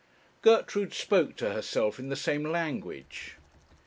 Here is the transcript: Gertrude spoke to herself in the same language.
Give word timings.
Gertrude 0.41 0.95
spoke 0.95 1.35
to 1.35 1.53
herself 1.53 1.99
in 1.99 2.09
the 2.09 2.15
same 2.15 2.41
language. 2.43 3.35